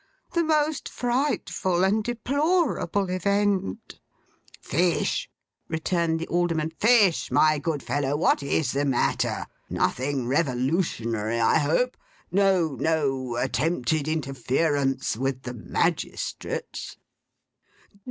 The 0.33 0.43
most 0.43 0.89
frightful 0.89 1.83
and 1.83 2.03
deplorable 2.03 3.07
event!' 3.11 3.99
'Fish!' 4.59 5.29
returned 5.67 6.19
the 6.19 6.25
Alderman. 6.27 6.71
'Fish! 6.79 7.29
My 7.29 7.59
good 7.59 7.83
fellow, 7.83 8.17
what 8.17 8.41
is 8.41 8.71
the 8.71 8.83
matter? 8.83 9.45
Nothing 9.69 10.27
revolutionary, 10.27 11.39
I 11.39 11.59
hope! 11.59 11.95
No—no 12.31 13.35
attempted 13.35 14.07
interference 14.07 15.15
with 15.17 15.43
the 15.43 15.53
magistrates? 15.53 16.97